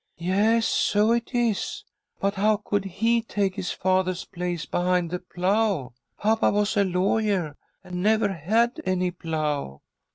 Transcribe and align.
"Yes, 0.17 0.65
so 0.65 1.11
it 1.11 1.35
is! 1.35 1.83
But 2.19 2.33
how 2.33 2.57
could 2.57 2.85
he 2.85 3.21
take 3.21 3.53
his 3.53 3.69
father's 3.69 4.25
place 4.25 4.65
behind 4.65 5.11
the 5.11 5.19
plough? 5.19 5.93
Papa 6.17 6.49
was 6.49 6.75
a 6.75 6.83
lawyer, 6.83 7.55
and 7.83 8.01
never 8.01 8.33
had 8.33 8.81
any 8.83 9.11
plough." 9.11 9.81